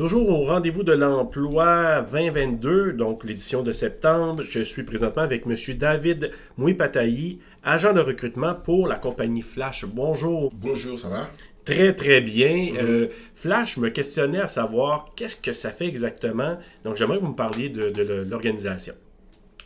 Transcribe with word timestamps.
Toujours 0.00 0.30
au 0.30 0.46
rendez-vous 0.46 0.82
de 0.82 0.94
l'emploi 0.94 2.00
2022, 2.10 2.94
donc 2.94 3.22
l'édition 3.22 3.62
de 3.62 3.70
septembre. 3.70 4.42
Je 4.44 4.62
suis 4.62 4.82
présentement 4.82 5.20
avec 5.20 5.44
M. 5.44 5.54
David 5.76 6.30
Mouipatayi, 6.56 7.40
agent 7.62 7.92
de 7.92 8.00
recrutement 8.00 8.54
pour 8.54 8.88
la 8.88 8.96
compagnie 8.96 9.42
Flash. 9.42 9.84
Bonjour. 9.84 10.50
Bonjour, 10.54 10.98
ça 10.98 11.10
va? 11.10 11.30
Très, 11.66 11.94
très 11.94 12.22
bien. 12.22 12.76
Euh, 12.80 13.08
Flash 13.34 13.76
me 13.76 13.90
questionnait 13.90 14.40
à 14.40 14.46
savoir 14.46 15.12
qu'est-ce 15.16 15.36
que 15.36 15.52
ça 15.52 15.70
fait 15.70 15.88
exactement. 15.88 16.56
Donc, 16.82 16.96
j'aimerais 16.96 17.18
que 17.18 17.22
vous 17.24 17.32
me 17.32 17.36
parliez 17.36 17.68
de, 17.68 17.90
de 17.90 18.02
l'organisation. 18.02 18.94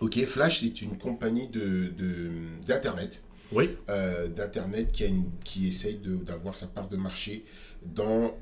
Ok, 0.01 0.19
Flash, 0.25 0.62
c'est 0.62 0.82
une 0.82 0.98
compagnie 0.98 1.46
d'Internet. 2.66 3.23
De, 3.53 3.57
oui. 3.57 3.71
Euh, 3.89 4.27
D'Internet 4.27 4.91
qui, 4.91 5.05
a 5.05 5.07
une, 5.07 5.30
qui 5.45 5.69
essaye 5.69 6.01
d'avoir 6.27 6.57
sa 6.57 6.66
part 6.66 6.89
de 6.89 6.96
marché 6.96 7.45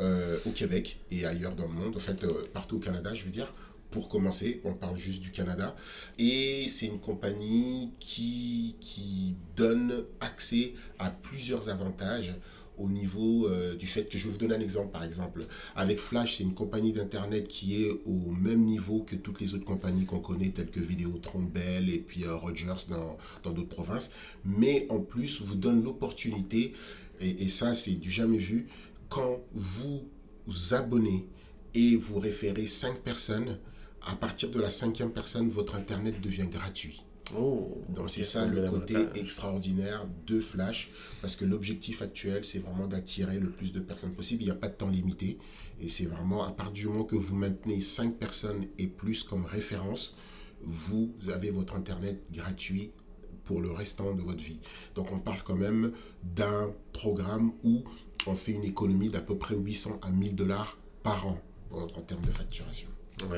euh, 0.01 0.39
au 0.47 0.51
Québec 0.51 0.99
et 1.11 1.27
ailleurs 1.27 1.55
dans 1.55 1.67
le 1.67 1.73
monde, 1.73 1.97
en 1.97 2.01
fait, 2.01 2.23
euh, 2.25 2.33
partout 2.53 2.77
au 2.77 2.81
Canada, 2.81 3.15
je 3.15 3.25
veux 3.25 3.31
dire. 3.31 3.53
Pour 3.91 4.09
commencer, 4.09 4.63
on 4.65 4.73
parle 4.73 4.97
juste 4.97 5.21
du 5.21 5.31
Canada. 5.31 5.77
Et 6.19 6.67
c'est 6.71 6.87
une 6.87 6.99
compagnie 6.99 7.91
qui, 8.01 8.77
qui 8.81 9.37
donne 9.55 10.05
accès 10.21 10.73
à 10.99 11.11
plusieurs 11.11 11.69
avantages 11.69 12.35
au 12.79 12.89
niveau 12.89 13.47
euh, 13.49 13.75
du 13.75 13.87
fait 13.87 14.09
que 14.09 14.17
je 14.17 14.25
vais 14.25 14.31
vous 14.31 14.39
donner 14.39 14.55
un 14.55 14.61
exemple 14.61 14.91
par 14.91 15.05
exemple 15.05 15.45
avec 15.77 15.99
Flash 15.99 16.39
c'est 16.39 16.43
une 16.43 16.55
compagnie 16.55 16.95
d'internet 16.95 17.47
qui 17.47 17.85
est 17.85 17.91
au 18.07 18.31
même 18.31 18.65
niveau 18.65 19.01
que 19.01 19.15
toutes 19.15 19.41
les 19.43 19.55
autres 19.55 19.67
compagnies 19.67 20.07
qu'on 20.07 20.21
connaît 20.21 20.49
telles 20.49 20.71
que 20.71 20.81
Vidéotron 20.81 21.43
Bell 21.43 21.91
et 21.91 21.99
puis 21.99 22.27
Rogers 22.27 22.87
dans 22.89 23.53
d'autres 23.53 23.69
provinces 23.69 24.11
mais 24.47 24.87
en 24.89 25.01
plus 25.01 25.43
vous 25.43 25.55
donne 25.55 25.85
l'opportunité 25.85 26.73
et, 27.21 27.49
ça 27.51 27.75
c'est 27.75 27.93
du 27.93 28.11
jamais 28.11 28.39
vu 28.39 28.67
quand 29.13 29.43
vous 29.53 30.09
vous 30.47 30.75
abonnez 30.75 31.29
et 31.75 31.97
vous 31.97 32.19
référez 32.19 32.67
5 32.67 33.01
personnes 33.01 33.59
à 34.01 34.17
partir 34.17 34.51
de 34.51 34.59
la 34.59 34.71
cinquième 34.71 35.13
personne 35.13 35.51
votre 35.51 35.75
internet 35.75 36.19
devient 36.23 36.47
gratuit. 36.47 37.05
Oh, 37.37 37.83
Donc 37.91 38.09
c'est 38.11 38.23
ça 38.23 38.47
le 38.47 38.69
côté 38.71 38.97
extraordinaire 39.15 40.09
de 40.27 40.41
Flash, 40.41 40.91
parce 41.21 41.37
que 41.37 41.45
l'objectif 41.45 42.01
actuel, 42.01 42.45
c'est 42.45 42.59
vraiment 42.59 42.87
d'attirer 42.87 43.39
le 43.39 43.51
plus 43.51 43.73
de 43.73 43.81
personnes 43.81 44.15
possible. 44.15 44.43
Il 44.43 44.47
n'y 44.47 44.51
a 44.51 44.57
pas 44.57 44.69
de 44.69 44.75
temps 44.75 44.89
limité, 44.89 45.39
et 45.81 45.89
c'est 45.89 46.07
vraiment 46.07 46.45
à 46.45 46.51
partir 46.51 46.73
du 46.73 46.87
moment 46.89 47.05
que 47.05 47.17
vous 47.17 47.37
maintenez 47.37 47.81
5 47.81 48.17
personnes 48.17 48.65
et 48.79 48.87
plus 48.87 49.23
comme 49.23 49.45
référence, 49.45 50.17
vous 50.63 51.13
avez 51.33 51.51
votre 51.51 51.75
Internet 51.75 52.19
gratuit 52.33 52.93
pour 53.45 53.61
le 53.61 53.71
restant 53.71 54.15
de 54.15 54.23
votre 54.23 54.43
vie. 54.43 54.61
Donc 54.95 55.13
on 55.13 55.19
parle 55.19 55.43
quand 55.43 55.57
même 55.57 55.93
d'un 56.23 56.71
programme 56.93 57.53
où 57.63 57.85
on 58.27 58.35
fait 58.35 58.53
une 58.53 58.65
économie 58.65 59.11
d'à 59.11 59.21
peu 59.21 59.37
près 59.37 59.55
800 59.55 60.01
à 60.03 60.11
1000 60.11 60.35
dollars 60.35 60.79
par 61.03 61.27
an 61.27 61.39
en 61.73 61.87
termes 62.03 62.25
de 62.25 62.31
facturation. 62.31 62.89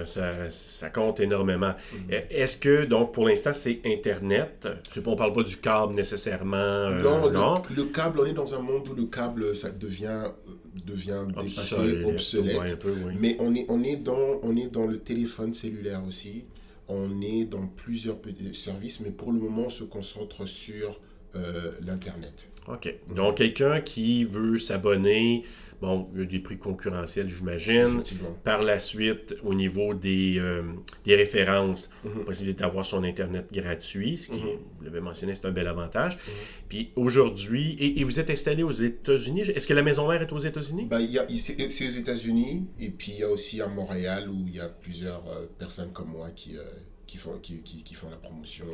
Ça, 0.05 0.51
ça, 0.51 0.91
compte 0.91 1.21
énormément. 1.21 1.73
Mm-hmm. 1.73 2.31
Est-ce 2.31 2.57
que, 2.57 2.85
donc, 2.85 3.13
pour 3.13 3.27
l'instant, 3.27 3.53
c'est 3.55 3.81
Internet? 3.85 4.67
On 5.05 5.11
ne 5.11 5.17
parle 5.17 5.33
pas 5.33 5.43
du 5.43 5.57
câble 5.59 5.95
nécessairement. 5.95 6.57
Euh, 6.57 7.03
non, 7.03 7.31
non? 7.31 7.63
Le, 7.75 7.85
câble, 7.85 8.21
on 8.21 8.25
est 8.25 8.33
dans 8.33 8.55
un 8.55 8.61
monde 8.61 8.89
où 8.89 8.95
le 8.95 9.05
câble, 9.05 9.55
ça 9.57 9.71
devient, 9.71 10.23
euh, 10.25 10.81
devient 10.87 11.27
dépassé, 11.29 12.03
obsolète. 12.05 12.85
Mais 13.21 13.37
on 13.41 13.55
est, 13.55 13.67
on, 13.69 13.83
est 13.83 13.97
dans, 13.97 14.41
on 14.43 14.57
est 14.57 14.69
dans 14.69 14.87
le 14.87 14.99
téléphone 14.99 15.53
cellulaire 15.53 16.03
aussi. 16.07 16.45
On 16.89 17.21
est 17.21 17.45
dans 17.45 17.67
plusieurs 17.67 18.19
services, 18.53 19.01
mais 19.01 19.11
pour 19.11 19.33
le 19.33 19.39
moment, 19.39 19.65
on 19.67 19.71
se 19.71 19.85
concentre 19.85 20.47
sur 20.47 21.01
euh, 21.35 21.73
l'Internet. 21.85 22.51
OK. 22.69 22.95
Donc, 23.15 23.39
quelqu'un 23.39 23.81
qui 23.81 24.25
veut 24.25 24.59
s'abonner 24.59 25.45
Bon, 25.85 26.09
il 26.15 26.21
y 26.21 26.23
a 26.23 26.27
des 26.27 26.39
prix 26.39 26.57
concurrentiels, 26.57 27.29
j'imagine. 27.29 28.03
Par 28.43 28.63
la 28.63 28.79
suite, 28.79 29.35
au 29.45 29.53
niveau 29.53 29.93
des, 29.93 30.37
euh, 30.39 30.63
des 31.05 31.15
références, 31.15 31.91
mm 32.05 32.25
possibilité 32.25 32.63
d'avoir 32.63 32.87
son 32.87 33.05
Internet 33.05 33.53
gratuit, 33.53 34.17
ce 34.17 34.31
qui, 34.31 34.41
mhm. 34.41 34.59
vous 34.79 34.85
l'avez 34.85 35.01
mentionné, 35.01 35.35
c'est 35.35 35.47
un 35.47 35.51
bel 35.51 35.67
avantage. 35.67 36.15
Mhm. 36.15 36.33
Puis 36.71 36.91
aujourd'hui, 36.97 37.77
et, 37.79 38.03
vous 38.03 38.19
êtes 38.19 38.31
installé 38.31 38.63
aux 38.63 38.71
États-Unis? 38.71 39.43
Est-ce 39.43 39.67
que 39.67 39.75
la 39.75 39.83
maison 39.83 40.09
mère 40.09 40.23
est 40.23 40.33
aux 40.33 40.39
États-Unis? 40.39 40.87
Ben, 40.87 41.07
c'est 41.37 41.87
aux 41.87 41.99
États-Unis, 41.99 42.65
et 42.81 42.89
puis 42.89 43.13
il 43.13 43.19
y 43.19 43.25
a 43.25 43.31
aussi 43.31 43.61
à 43.61 43.69
Montréal 43.69 44.31
où 44.31 44.47
il 44.49 44.55
y 44.55 44.61
a 44.61 44.69
plusieurs 44.69 45.23
euh, 45.29 45.47
personnes 45.59 45.93
comme 45.93 46.13
moi 46.13 46.31
qui, 46.35 46.57
euh, 46.57 46.63
qui, 47.07 47.19
font, 47.19 47.39
qui, 47.43 47.61
qui, 47.61 47.95
font 47.95 48.09
la 48.09 48.17
promotion. 48.17 48.65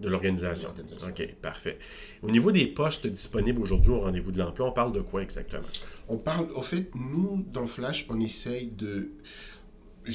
De 0.00 0.08
l'organisation. 0.08 0.70
OK, 1.06 1.34
parfait. 1.40 1.78
Au 2.22 2.30
niveau 2.30 2.50
des 2.52 2.66
postes 2.66 3.06
disponibles 3.06 3.60
aujourd'hui 3.62 3.92
au 3.92 4.00
rendez-vous 4.00 4.32
de 4.32 4.38
l'emploi, 4.38 4.68
on 4.68 4.72
parle 4.72 4.92
de 4.92 5.00
quoi 5.00 5.22
exactement? 5.22 5.66
On 6.08 6.18
parle, 6.18 6.48
en 6.56 6.62
fait, 6.62 6.90
nous, 6.94 7.44
dans 7.52 7.66
Flash, 7.66 8.06
on 8.08 8.20
essaye 8.20 8.66
de... 8.66 9.12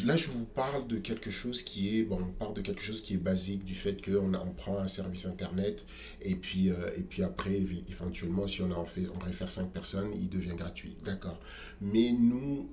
Là, 0.06 0.16
je 0.16 0.30
vous 0.30 0.46
parle 0.46 0.88
de 0.88 0.98
quelque 0.98 1.32
chose 1.32 1.64
qui 1.64 1.98
est, 1.98 2.04
bon, 2.04 2.20
on 2.22 2.32
parle 2.32 2.54
de 2.54 2.62
quelque 2.62 2.82
chose 2.82 3.02
qui 3.02 3.16
est 3.16 3.18
basique, 3.18 3.64
du 3.64 3.74
fait 3.74 4.04
qu'on 4.04 4.34
on 4.36 4.52
prend 4.52 4.78
un 4.78 4.88
service 4.88 5.26
Internet, 5.26 5.84
et 6.22 6.36
puis, 6.36 6.70
euh, 6.70 6.76
et 6.96 7.02
puis 7.02 7.24
après, 7.24 7.60
éventuellement, 7.90 8.48
si 8.48 8.62
on, 8.62 8.70
en 8.72 8.86
fait, 8.86 9.08
on 9.16 9.18
réfère 9.20 9.50
cinq 9.50 9.72
personnes, 9.74 10.12
il 10.16 10.30
devient 10.30 10.56
gratuit. 10.56 10.96
D'accord. 11.04 11.40
Mais 11.82 12.12
nous, 12.12 12.70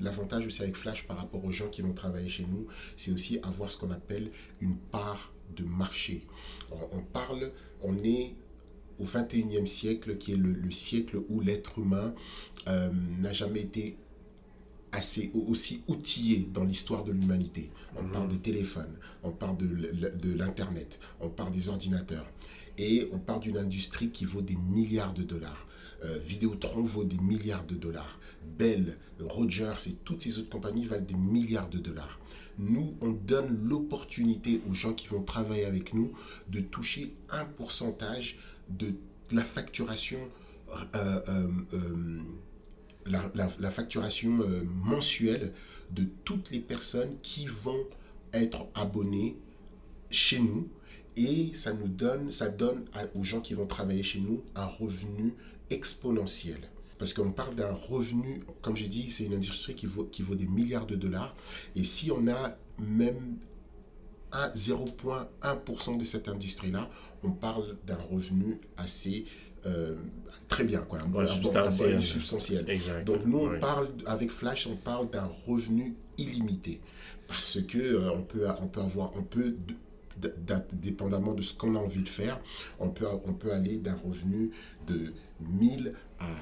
l'avantage 0.00 0.46
aussi 0.46 0.62
avec 0.62 0.76
Flash 0.76 1.06
par 1.06 1.18
rapport 1.18 1.44
aux 1.44 1.52
gens 1.52 1.68
qui 1.68 1.82
vont 1.82 1.92
travailler 1.92 2.30
chez 2.30 2.46
nous, 2.50 2.66
c'est 2.96 3.12
aussi 3.12 3.38
avoir 3.42 3.70
ce 3.70 3.76
qu'on 3.76 3.90
appelle 3.90 4.30
une 4.60 4.76
part 4.76 5.34
de 5.54 5.64
marché. 5.64 6.26
On, 6.70 6.96
on 6.96 7.02
parle, 7.02 7.52
on 7.82 8.02
est 8.02 8.34
au 8.98 9.04
21e 9.04 9.66
siècle, 9.66 10.16
qui 10.16 10.32
est 10.32 10.36
le, 10.36 10.70
siècle 10.70 11.18
où 11.28 11.40
l'être 11.40 11.78
humain 11.78 12.14
euh, 12.68 12.90
n'a 13.18 13.32
jamais 13.32 13.60
été 13.60 13.96
assez 14.92 15.30
aussi 15.34 15.82
outillé 15.88 16.48
dans 16.52 16.64
l'histoire 16.64 17.04
de 17.04 17.12
l'humanité. 17.12 17.70
On 17.96 18.04
parle 18.04 18.28
de 18.28 18.36
téléphone, 18.36 18.94
on 19.22 19.30
parle 19.30 19.56
de, 19.56 19.66
de 19.66 20.34
l'Internet, 20.34 20.98
on 21.20 21.28
parle 21.28 21.52
des 21.52 21.68
ordinateurs. 21.68 22.30
Et 22.78 23.08
on 23.12 23.18
parle 23.18 23.40
d'une 23.40 23.58
industrie 23.58 24.10
qui 24.10 24.24
vaut 24.24 24.40
des 24.42 24.56
milliards 24.56 25.12
de 25.12 25.22
dollars. 25.22 25.66
Euh, 26.04 26.18
Vidéotron 26.18 26.82
vaut 26.82 27.04
des 27.04 27.18
milliards 27.18 27.66
de 27.66 27.74
dollars. 27.74 28.18
Bell, 28.58 28.98
Rogers 29.20 29.86
et 29.86 29.92
toutes 30.04 30.22
ces 30.22 30.38
autres 30.38 30.48
compagnies 30.48 30.84
valent 30.84 31.04
des 31.04 31.14
milliards 31.14 31.68
de 31.68 31.78
dollars. 31.78 32.18
Nous, 32.58 32.94
on 33.00 33.10
donne 33.10 33.60
l'opportunité 33.64 34.60
aux 34.68 34.74
gens 34.74 34.94
qui 34.94 35.06
vont 35.08 35.22
travailler 35.22 35.64
avec 35.64 35.94
nous 35.94 36.12
de 36.48 36.60
toucher 36.60 37.14
un 37.30 37.44
pourcentage 37.44 38.38
de 38.68 38.94
la 39.30 39.44
facturation, 39.44 40.18
euh, 40.96 41.20
euh, 41.28 41.48
euh, 43.08 43.48
la, 43.58 43.70
facturation 43.70 44.30
mensuelle 44.84 45.52
de 45.90 46.04
toutes 46.24 46.50
les 46.50 46.60
personnes 46.60 47.16
qui 47.22 47.46
vont 47.46 47.84
être 48.32 48.66
abonnées 48.74 49.36
chez 50.10 50.38
nous 50.38 50.68
et 51.16 51.52
ça 51.54 51.72
nous 51.72 51.88
donne, 51.88 52.30
ça 52.30 52.48
donne 52.48 52.84
aux 53.14 53.22
gens 53.22 53.40
qui 53.40 53.54
vont 53.54 53.66
travailler 53.66 54.02
chez 54.02 54.20
nous 54.20 54.42
un 54.54 54.64
revenu 54.64 55.34
exponentiel. 55.70 56.58
Parce 56.98 57.12
qu'on 57.14 57.32
parle 57.32 57.54
d'un 57.56 57.72
revenu, 57.72 58.40
comme 58.60 58.76
j'ai 58.76 58.88
dit, 58.88 59.10
c'est 59.10 59.24
une 59.24 59.34
industrie 59.34 59.74
qui 59.74 59.86
vaut, 59.86 60.04
qui 60.04 60.22
vaut 60.22 60.36
des 60.36 60.46
milliards 60.46 60.86
de 60.86 60.94
dollars. 60.94 61.34
Et 61.74 61.84
si 61.84 62.12
on 62.12 62.28
a 62.28 62.56
même 62.78 63.38
à 64.30 64.50
0,1% 64.50 65.98
de 65.98 66.04
cette 66.04 66.28
industrie-là, 66.28 66.88
on 67.22 67.32
parle 67.32 67.76
d'un 67.86 67.98
revenu 68.10 68.58
assez 68.76 69.24
euh, 69.66 69.96
très 70.48 70.64
bien, 70.64 70.80
quoi, 70.80 70.98
un, 71.00 71.26
substantiel. 71.26 72.04
substantiel. 72.04 72.66
Donc 73.04 73.24
nous, 73.26 73.38
on 73.38 73.58
parle, 73.58 73.88
avec 74.06 74.30
Flash, 74.30 74.66
on 74.66 74.76
parle 74.76 75.10
d'un 75.10 75.30
revenu 75.46 75.94
illimité. 76.18 76.80
Parce 77.28 77.60
que 77.62 77.78
euh, 77.78 78.12
on, 78.14 78.22
peut, 78.22 78.46
on 78.60 78.66
peut 78.66 78.80
avoir, 78.80 79.12
on 79.16 79.22
peut, 79.22 79.56
dépendamment 80.72 81.34
de 81.34 81.42
ce 81.42 81.54
qu'on 81.54 81.74
a 81.74 81.78
envie 81.78 82.02
de 82.02 82.08
faire, 82.08 82.40
on 82.78 82.90
peut, 82.90 83.06
on 83.24 83.32
peut 83.32 83.52
aller 83.52 83.78
d'un 83.78 83.96
revenu 83.96 84.50
de 84.86 85.12
1000 85.40 85.94
à 86.18 86.34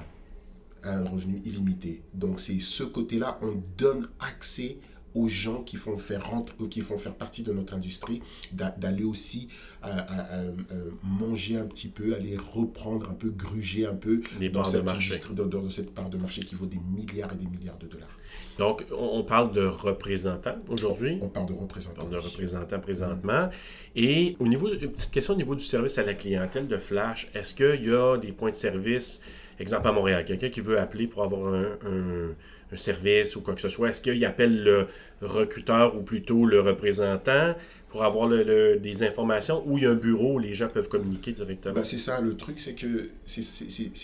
un 0.83 1.03
revenu 1.05 1.41
illimité. 1.45 2.01
Donc 2.13 2.39
c'est 2.39 2.59
ce 2.59 2.83
côté-là, 2.83 3.39
on 3.41 3.61
donne 3.77 4.07
accès 4.19 4.77
aux 5.15 5.27
gens 5.27 5.61
qui 5.63 5.77
font 5.77 5.97
faire 5.97 6.29
rentrer, 6.29 6.55
qui 6.69 6.81
font 6.81 6.97
faire 6.97 7.15
partie 7.15 7.43
de 7.43 7.51
notre 7.51 7.73
industrie, 7.73 8.21
d'aller 8.51 9.03
aussi 9.03 9.47
euh, 9.83 9.87
euh, 9.89 10.51
euh, 10.71 10.91
manger 11.03 11.57
un 11.57 11.65
petit 11.65 11.89
peu, 11.89 12.15
aller 12.15 12.37
reprendre 12.37 13.09
un 13.09 13.13
peu, 13.13 13.29
gruger 13.29 13.85
un 13.85 13.95
peu 13.95 14.21
Les 14.39 14.49
dans, 14.49 14.63
cette 14.63 14.85
de 14.85 15.43
dans, 15.43 15.69
cette 15.69 15.93
part 15.93 16.09
de 16.09 16.17
marché 16.17 16.41
qui 16.41 16.55
vaut 16.55 16.65
des 16.65 16.79
milliards 16.95 17.33
et 17.33 17.35
des 17.35 17.47
milliards 17.47 17.77
de 17.77 17.87
dollars. 17.87 18.17
Donc, 18.57 18.85
on 18.91 19.23
parle 19.23 19.53
de 19.53 19.65
représentants 19.65 20.57
aujourd'hui. 20.69 21.17
On 21.21 21.29
parle 21.29 21.47
de 21.47 21.53
représentants. 21.53 22.03
On 22.05 22.09
parle 22.09 22.21
de 22.21 22.27
représentants 22.27 22.79
présentement. 22.79 23.49
Et 23.95 24.35
au 24.39 24.47
niveau, 24.47 24.71
une 24.71 24.91
petite 24.91 25.11
question 25.11 25.33
au 25.33 25.37
niveau 25.37 25.55
du 25.55 25.65
service 25.65 25.97
à 25.97 26.03
la 26.03 26.13
clientèle 26.13 26.67
de 26.67 26.77
Flash, 26.77 27.29
est-ce 27.33 27.55
qu'il 27.55 27.85
y 27.85 27.93
a 27.93 28.17
des 28.17 28.31
points 28.31 28.51
de 28.51 28.55
service, 28.55 29.21
exemple 29.59 29.87
à 29.87 29.91
Montréal, 29.91 30.23
quelqu'un 30.25 30.49
qui 30.49 30.61
veut 30.61 30.79
appeler 30.79 31.07
pour 31.07 31.23
avoir 31.23 31.53
un 31.53 31.77
un 31.85 32.60
service 32.77 33.35
ou 33.35 33.41
quoi 33.41 33.55
que 33.55 33.61
ce 33.61 33.69
soit, 33.69 33.89
est-ce 33.89 34.01
qu'il 34.01 34.23
appelle 34.25 34.63
le 34.63 34.87
recruteur 35.21 35.95
ou 35.95 36.01
plutôt 36.01 36.45
le 36.45 36.59
représentant 36.59 37.55
pour 37.89 38.03
avoir 38.03 38.27
le, 38.27 38.77
des 38.77 39.03
informations 39.03 39.63
ou 39.67 39.77
il 39.77 39.83
y 39.83 39.87
a 39.87 39.91
un 39.91 39.95
bureau 39.95 40.35
où 40.35 40.39
les 40.39 40.53
gens 40.53 40.69
peuvent 40.69 40.87
communiquer 40.87 41.33
directement? 41.33 41.75
Ben 41.75 41.83
c'est 41.83 41.99
ça, 41.99 42.21
le 42.21 42.35
truc, 42.35 42.59
c'est 42.59 42.75
que 42.75 43.09
c'est 43.25 43.43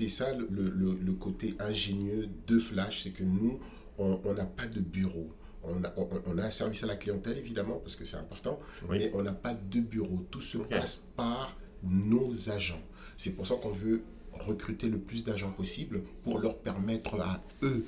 ça 0.09 0.33
le, 0.33 0.47
le, 0.49 1.13
côté 1.13 1.55
ingénieux 1.59 2.27
de 2.47 2.59
Flash, 2.59 3.03
c'est 3.03 3.11
que 3.11 3.23
nous, 3.23 3.59
on 3.97 4.33
n'a 4.33 4.45
pas 4.45 4.67
de 4.67 4.79
bureau. 4.79 5.29
On 5.63 5.83
a, 5.83 5.93
on, 6.27 6.37
a, 6.37 6.43
un 6.43 6.49
service 6.49 6.83
à 6.83 6.87
la 6.87 6.95
clientèle, 6.95 7.37
évidemment, 7.37 7.79
parce 7.79 7.95
que 7.95 8.05
c'est 8.05 8.17
important, 8.17 8.59
mais 8.89 9.11
on 9.13 9.23
n'a 9.23 9.33
pas 9.33 9.53
de 9.53 9.79
bureau. 9.79 10.25
Tout 10.31 10.41
se 10.41 10.57
passe 10.57 11.09
par 11.15 11.57
nos 11.83 12.49
agents. 12.49 12.81
C'est 13.17 13.31
pour 13.31 13.45
ça 13.45 13.55
qu'on 13.55 13.69
veut 13.69 14.01
recruter 14.33 14.87
le 14.87 14.97
plus 14.97 15.23
d'agents 15.23 15.51
possible 15.51 16.01
pour 16.23 16.39
leur 16.39 16.57
permettre 16.57 17.19
à 17.19 17.41
eux 17.63 17.85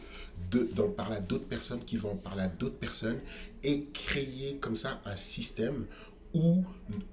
d'en 0.73 0.89
parler 0.89 1.17
à 1.17 1.19
d'autres 1.19 1.45
personnes 1.45 1.83
qui 1.85 1.97
vont 1.97 2.11
en 2.11 2.15
parler 2.15 2.43
à 2.43 2.47
d'autres 2.47 2.77
personnes 2.77 3.19
et 3.63 3.85
créer 3.93 4.57
comme 4.59 4.75
ça 4.75 5.01
un 5.05 5.15
système 5.15 5.85
où 6.33 6.63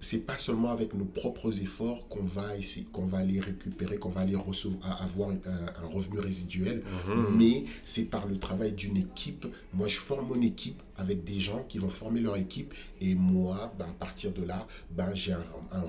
c'est 0.01 0.27
pas 0.27 0.37
seulement 0.37 0.71
avec 0.71 0.93
nos 0.93 1.05
propres 1.07 1.63
efforts 1.63 2.07
qu'on 2.09 2.25
va 2.25 2.57
essayer, 2.59 2.87
qu'on 2.93 3.07
va 3.07 3.23
les 3.23 3.41
récupérer, 3.41 3.97
qu'on 3.97 4.11
va 4.11 4.23
aller 4.23 4.37
recevoir, 4.37 5.03
avoir 5.03 5.31
un, 5.31 5.87
revenu 5.87 6.19
résiduel, 6.19 6.83
mhm. 7.09 7.37
mais 7.37 7.65
c'est 7.85 8.05
par 8.05 8.27
le 8.27 8.39
travail 8.39 8.73
d'une 8.73 8.99
équipe. 8.99 9.47
Moi, 9.73 9.89
je 9.89 9.97
forme 9.97 10.29
mon 10.29 10.43
équipe 10.43 10.83
avec 10.99 11.25
des 11.25 11.39
gens 11.39 11.65
qui 11.69 11.79
vont 11.79 11.89
former 11.89 12.21
leur 12.21 12.37
équipe. 12.37 12.75
Et 13.01 13.15
moi, 13.15 13.75
ben, 13.79 13.87
à 13.87 13.93
partir 13.93 14.33
de 14.33 14.43
là, 14.43 14.67
ben, 14.91 15.15
j'ai 15.15 15.33
un, 15.33 15.41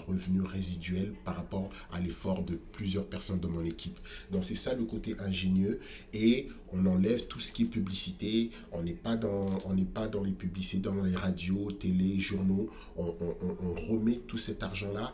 revenu 0.07 0.41
résiduel 0.41 1.13
par 1.23 1.35
rapport 1.35 1.69
à 1.91 1.99
l'effort 1.99 2.43
de 2.43 2.55
plusieurs 2.55 3.05
personnes 3.05 3.39
de 3.39 3.47
mon 3.47 3.63
équipe. 3.63 3.99
Donc 4.31 4.43
c'est 4.43 4.55
ça 4.55 4.73
le 4.73 4.83
côté 4.83 5.15
ingénieux. 5.19 5.79
Et 6.13 6.49
on 6.73 6.85
enlève 6.85 7.27
tout 7.27 7.39
ce 7.39 7.51
qui 7.51 7.63
est 7.63 7.67
publicité, 7.67 8.51
on 8.71 8.83
n'est 8.83 8.93
pas 8.93 9.15
dans, 9.15 9.45
pas 9.93 10.07
dans 10.07 10.23
les 10.23 10.31
publicités, 10.31 10.79
dans 10.79 11.03
les 11.03 11.15
radios, 11.15 11.71
télé, 11.71 12.19
journaux, 12.19 12.69
on, 12.97 13.15
on, 13.19 13.73
remet 13.73 14.17
tout 14.27 14.37
cet 14.37 14.63
argent-là 14.63 15.13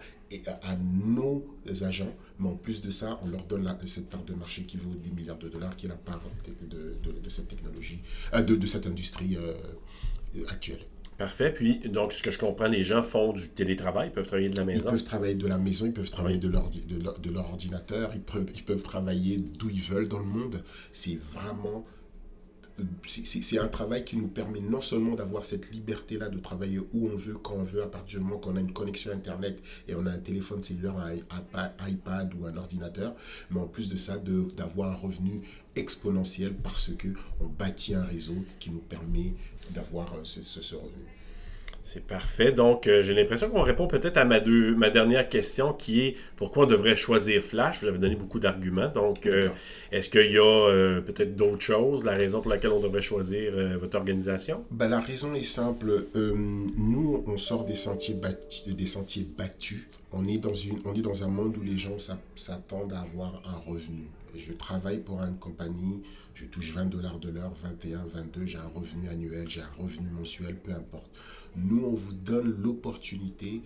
à 0.62 0.76
nos 0.76 1.46
agents, 1.82 2.14
mais 2.40 2.50
en 2.50 2.56
plus 2.56 2.82
de 2.82 2.90
ça, 2.90 3.20
on 3.24 3.30
leur 3.30 3.44
donne 3.44 3.68
cette 3.88 4.10
part 4.10 4.24
de 4.24 4.34
marché 4.34 4.64
qui 4.64 4.78
vaut 4.78 4.94
10 4.96 5.12
milliards 5.12 5.38
de 5.38 5.50
dollars, 5.50 5.76
qui 5.76 5.86
est 5.86 5.90
la 5.90 5.96
part 5.96 6.22
de, 6.46 7.12
de, 7.12 7.30
cette 7.30 7.48
technologie, 7.48 8.00
euh, 8.34 8.42
de, 8.42 8.66
cette 8.66 8.88
industrie 8.88 9.38
euh, 9.38 10.44
actuelle. 10.50 10.80
Parfait. 11.18 11.54
Puis, 11.54 11.80
donc, 11.90 12.12
ce 12.12 12.24
que 12.24 12.32
je 12.32 12.40
comprends, 12.40 12.68
les 12.68 12.84
gens 12.84 13.04
font 13.04 13.34
du 13.34 13.50
télétravail, 13.50 14.10
ils 14.10 14.12
peuvent 14.12 14.26
travailler 14.26 14.50
de 14.50 14.58
la 14.58 14.66
maison? 14.66 14.82
Ils 14.82 14.92
peuvent 14.92 15.04
travailler 15.04 15.36
de 15.36 15.48
la 15.48 15.58
maison, 15.58 15.86
ils 15.86 15.94
peuvent 15.94 16.10
travailler 16.10 16.38
de 16.38 16.50
leur, 16.50 16.70
de 16.70 17.30
leur, 17.30 17.50
ordinateur, 17.50 18.12
ils 18.16 18.22
peuvent, 18.22 18.50
ils 18.56 18.64
peuvent 18.64 18.84
travailler 18.84 19.38
d'où 19.38 19.70
ils 19.70 19.82
veulent 19.82 20.08
dans 20.08 20.20
le 20.20 20.26
monde. 20.26 20.64
C'est 20.92 21.16
vraiment 21.16 21.86
c'est 23.06 23.60
un 23.60 23.68
travail 23.68 24.04
qui 24.04 24.18
nous 24.18 24.28
permet 24.28 24.60
non 24.60 24.82
seulement 24.82 25.16
d'avoir 25.16 25.44
cette 25.44 25.72
liberté-là 25.72 26.30
de 26.30 26.40
travailler 26.40 26.80
où 26.80 27.08
on 27.08 27.16
veut, 27.16 27.36
quand 27.36 27.56
on 27.56 27.64
veut, 27.64 27.84
à 27.84 27.88
partir 27.88 28.20
du 28.20 28.26
moment 28.26 28.40
qu'on 28.40 28.56
a 28.56 28.60
une 28.60 28.74
connexion 28.74 29.12
Internet 29.12 29.60
et 29.88 29.96
on 29.96 30.06
a 30.06 30.12
un 30.12 30.18
téléphone 30.18 30.64
cellulaire, 30.64 30.96
un 30.98 31.90
iPad 31.90 32.34
ou 32.40 32.46
un 32.46 32.58
ordinateur, 32.58 33.16
mais 33.52 33.60
en 33.60 33.68
plus 33.68 33.90
de 33.90 33.98
ça, 33.98 34.18
d'avoir 34.58 34.92
un 34.92 34.96
revenu 34.96 35.42
exponentiel 35.76 36.54
parce 36.56 36.92
que 36.94 37.10
on 37.40 37.48
bâtit 37.48 37.96
un 37.96 38.04
réseau 38.04 38.36
qui 38.60 38.70
nous 38.70 38.80
permet 38.80 39.34
d'avoir 39.72 40.14
euh, 40.14 40.24
ce 40.24 40.76
revenu. 40.76 41.06
C'est 41.86 42.08
parfait. 42.08 42.54
Donc, 42.54 42.88
euh, 42.88 43.02
j'ai 43.02 43.14
l'impression 43.14 43.50
qu'on 43.50 43.62
répond 43.62 43.88
peut-être 43.88 44.16
à 44.16 44.24
ma, 44.24 44.40
deux, 44.40 44.74
ma 44.74 44.90
dernière 44.90 45.28
question 45.28 45.74
qui 45.74 46.00
est 46.00 46.16
pourquoi 46.38 46.64
on 46.64 46.68
devrait 46.68 46.96
choisir 46.96 47.44
Flash? 47.44 47.82
Vous 47.82 47.88
avez 47.88 47.98
donné 47.98 48.16
beaucoup 48.16 48.40
d'arguments. 48.40 48.88
Donc, 48.88 49.26
euh, 49.26 49.50
est-ce 49.92 50.10
qu'il 50.10 50.32
y 50.32 50.38
a 50.38 50.42
euh, 50.42 51.02
peut-être 51.02 51.36
d'autres 51.36 51.62
choses, 51.62 52.06
la 52.06 52.14
raison 52.14 52.42
pour 52.42 52.50
laquelle 52.50 52.72
on 52.72 52.80
devrait 52.80 53.02
choisir 53.02 53.52
votre 53.78 53.98
organisation? 53.98 54.64
Ben, 54.72 54.88
La 54.88 55.02
raison 55.02 55.34
est 55.36 55.44
simple. 55.44 56.06
nous, 56.16 57.24
on 57.28 57.38
sort 57.38 57.66
des 57.66 57.76
sentiers, 57.76 58.16
battus, 58.16 58.74
des 58.74 58.86
sentiers 58.86 59.28
battus. 59.38 59.90
On 60.14 60.26
est, 60.28 60.38
dans 60.38 60.54
une, 60.54 60.80
on 60.86 60.94
est 60.94 61.02
dans 61.02 61.24
un 61.24 61.28
monde 61.28 61.58
où 61.58 61.64
les 61.64 61.78
gens 61.78 61.98
s'attendent 62.36 62.94
à 62.94 63.02
avoir 63.02 63.42
un 63.46 63.70
revenu. 63.70 64.08
Je 64.36 64.54
travaille 64.54 65.00
pour 65.00 65.22
une 65.22 65.38
compagnie, 65.38 66.02
je 66.34 66.46
touche 66.46 66.72
20 66.72 66.86
dollars 66.86 67.20
de 67.20 67.30
l'heure, 67.30 67.54
21, 67.64 68.06
22, 68.06 68.46
j'ai 68.46 68.58
un 68.58 68.68
revenu 68.68 69.08
annuel, 69.08 69.48
j'ai 69.48 69.62
un 69.62 69.72
revenu 69.78 70.10
mensuel, 70.10 70.56
peu 70.56 70.74
importe. 70.74 71.12
Nous, 71.56 71.84
on 71.84 71.94
vous 71.94 72.14
donne 72.14 72.50
l'opportunité 72.62 73.62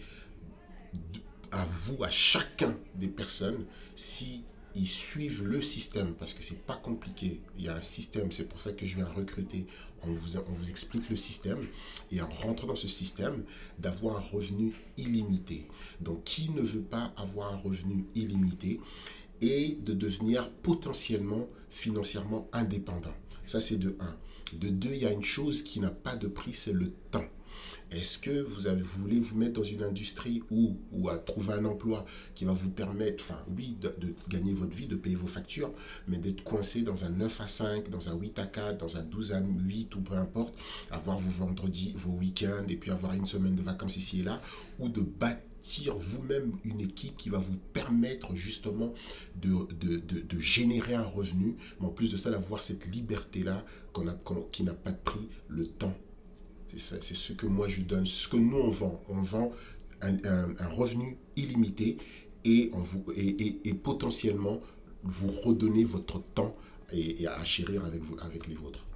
à 1.51 1.65
vous, 1.65 2.03
à 2.03 2.09
chacun 2.09 2.75
des 2.95 3.07
personnes, 3.07 3.65
si 3.95 4.43
suivent 4.85 5.43
le 5.43 5.61
système, 5.61 6.13
parce 6.13 6.33
que 6.33 6.43
c'est 6.43 6.61
pas 6.65 6.75
compliqué, 6.75 7.41
il 7.57 7.65
y 7.65 7.69
a 7.69 7.75
un 7.75 7.81
système, 7.81 8.31
c'est 8.31 8.47
pour 8.47 8.61
ça 8.61 8.73
que 8.73 8.85
je 8.85 8.97
viens 8.97 9.07
recruter, 9.07 9.65
on 10.03 10.13
vous, 10.13 10.37
on 10.37 10.53
vous 10.53 10.69
explique 10.69 11.09
le 11.09 11.15
système, 11.15 11.65
et 12.11 12.21
en 12.21 12.27
rentrant 12.27 12.67
dans 12.67 12.75
ce 12.75 12.87
système, 12.87 13.43
d'avoir 13.79 14.17
un 14.17 14.37
revenu 14.37 14.73
illimité. 14.97 15.67
Donc 16.01 16.23
qui 16.25 16.51
ne 16.51 16.61
veut 16.61 16.81
pas 16.81 17.13
avoir 17.17 17.53
un 17.53 17.57
revenu 17.57 18.05
illimité 18.13 18.79
et 19.41 19.77
de 19.81 19.93
devenir 19.93 20.51
potentiellement 20.51 21.47
financièrement 21.69 22.47
indépendant 22.53 23.13
Ça 23.45 23.61
c'est 23.61 23.77
de 23.77 23.95
1. 23.99 24.57
De 24.57 24.69
2, 24.69 24.89
il 24.93 24.99
y 24.99 25.05
a 25.05 25.11
une 25.11 25.23
chose 25.23 25.61
qui 25.61 25.79
n'a 25.79 25.91
pas 25.91 26.15
de 26.15 26.27
prix, 26.27 26.53
c'est 26.53 26.73
le 26.73 26.91
temps. 27.11 27.25
Est-ce 27.91 28.17
que 28.17 28.41
vous, 28.41 28.67
avez, 28.67 28.81
voulez 28.81 29.19
vous 29.19 29.37
mettre 29.37 29.53
dans 29.53 29.63
une 29.63 29.83
industrie 29.83 30.43
où, 30.51 30.75
ou 30.91 31.07
à 31.09 31.17
trouver 31.17 31.53
un 31.53 31.65
emploi 31.65 32.05
qui 32.35 32.43
va 32.43 32.51
vous 32.51 32.69
permettre, 32.69 33.23
enfin 33.23 33.39
oui, 33.55 33.77
de, 33.81 33.93
gagner 34.27 34.53
votre 34.53 34.75
vie, 34.75 34.87
de 34.87 34.95
payer 34.95 35.15
vos 35.15 35.27
factures, 35.27 35.73
mais 36.07 36.17
d'être 36.17 36.43
coincé 36.43 36.81
dans 36.81 37.05
un 37.05 37.09
9 37.09 37.41
à 37.41 37.47
5, 37.47 37.89
dans 37.89 38.09
un 38.09 38.15
8 38.15 38.39
à 38.39 38.45
4, 38.45 38.77
dans 38.77 38.97
un 38.97 39.03
12 39.03 39.31
à 39.33 39.41
8 39.41 39.95
ou 39.95 40.01
peu 40.01 40.15
importe, 40.15 40.53
avoir 40.91 41.17
vos 41.17 41.45
vendredis, 41.45 41.93
vos 41.95 42.11
week-ends 42.11 42.65
et 42.67 42.75
puis 42.75 42.91
avoir 42.91 43.13
une 43.13 43.25
semaine 43.25 43.55
de 43.55 43.61
vacances 43.61 43.95
ici 43.95 44.19
et 44.19 44.23
là, 44.23 44.41
ou 44.79 44.89
de 44.89 45.01
bâtir 45.57 45.97
vous-même 45.97 46.51
une 46.63 46.81
équipe 46.81 47.17
qui 47.17 47.29
va 47.29 47.39
vous 47.39 47.57
permettre 47.73 48.35
justement 48.35 48.93
de, 49.41 49.67
de, 49.73 49.97
de, 49.97 50.39
générer 50.39 50.93
un 50.93 51.03
revenu, 51.03 51.55
mais 51.79 51.87
en 51.87 51.91
plus 51.91 52.11
de 52.11 52.17
ça, 52.17 52.29
d'avoir 52.29 52.61
cette 52.61 52.85
liberté-là 52.87 53.65
qui 54.51 54.63
n'a 54.63 54.73
pas 54.73 54.91
de 54.91 54.97
prix, 54.97 55.27
le 55.47 55.67
temps 55.67 55.95
c'est 56.75 57.15
ce 57.15 57.33
que 57.33 57.45
moi 57.45 57.67
je 57.67 57.81
donne, 57.81 58.05
ce 58.05 58.27
que 58.27 58.37
nous 58.37 58.57
on 58.57 58.69
vend. 58.69 59.01
On 59.07 59.21
vend 59.21 59.51
un, 60.01 60.67
revenu 60.69 61.17
illimité 61.35 61.97
et, 62.43 62.69
on 62.73 62.79
vous, 62.79 63.05
et, 63.15 63.73
potentiellement 63.73 64.61
vous 65.03 65.29
redonner 65.29 65.85
votre 65.85 66.21
temps 66.21 66.55
et, 66.91 67.25
à 67.25 67.43
chérir 67.43 67.85
avec, 67.85 68.01
vous, 68.01 68.15
avec 68.19 68.47
les 68.47 68.55
vôtres. 68.55 68.86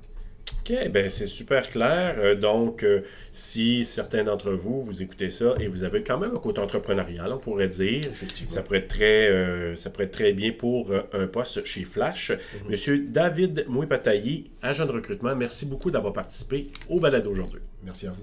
OK, 0.60 0.90
ben 0.90 1.10
c'est 1.10 1.28
super 1.28 1.70
clair. 1.70 2.16
Euh, 2.18 2.36
donc, 2.36 2.84
euh, 2.84 3.02
si 3.32 3.86
certains 3.86 4.24
d'entre 4.24 4.52
vous, 4.52 4.82
vous 4.84 5.02
écoutez 5.02 5.30
ça 5.30 5.56
et 5.60 5.68
vous 5.68 5.84
avez 5.84 6.04
quand 6.04 6.18
même 6.18 6.36
un 6.36 6.40
côté 6.40 6.62
entrepreneurial, 6.62 7.32
on 7.32 7.38
pourrait 7.38 7.68
dire, 7.68 8.06
ça 8.48 8.62
pourrait 8.62 8.80
être 8.80 8.88
très, 8.88 9.30
euh, 9.30 9.76
ça 9.76 9.90
pourrait 9.90 10.06
être 10.06 10.12
très 10.12 10.34
bien 10.34 10.52
pour 10.52 10.92
un 11.14 11.28
poste 11.28 11.66
chez 11.66 11.84
Flash. 11.84 12.32
Mhm. 12.32 12.72
Monsieur 12.72 13.06
David 13.08 13.66
Mouipatayi, 13.68 14.52
agent 14.62 14.86
de 14.86 14.92
recrutement, 14.92 15.36
merci 15.36 15.66
beaucoup 15.66 15.92
d'avoir 15.92 16.14
participé 16.14 16.68
au 16.90 17.00
balade 17.00 17.28
aujourd'hui. 17.28 17.62
Merci 17.84 18.08
à 18.08 18.12
vous. 18.12 18.20